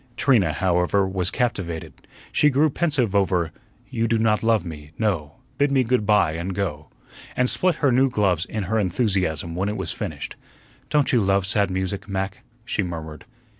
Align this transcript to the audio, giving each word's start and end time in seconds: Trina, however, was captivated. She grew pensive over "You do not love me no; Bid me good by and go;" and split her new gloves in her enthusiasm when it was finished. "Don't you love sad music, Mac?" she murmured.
Trina, 0.17 0.51
however, 0.51 1.07
was 1.07 1.29
captivated. 1.29 1.93
She 2.31 2.49
grew 2.49 2.71
pensive 2.71 3.13
over 3.13 3.51
"You 3.91 4.07
do 4.07 4.17
not 4.17 4.41
love 4.41 4.65
me 4.65 4.93
no; 4.97 5.35
Bid 5.59 5.71
me 5.71 5.83
good 5.83 6.07
by 6.07 6.31
and 6.31 6.55
go;" 6.55 6.87
and 7.35 7.47
split 7.47 7.75
her 7.85 7.91
new 7.91 8.09
gloves 8.09 8.45
in 8.45 8.63
her 8.63 8.79
enthusiasm 8.79 9.53
when 9.53 9.69
it 9.69 9.77
was 9.77 9.91
finished. 9.91 10.35
"Don't 10.89 11.13
you 11.13 11.21
love 11.21 11.45
sad 11.45 11.69
music, 11.69 12.09
Mac?" 12.09 12.41
she 12.65 12.81
murmured. 12.81 13.25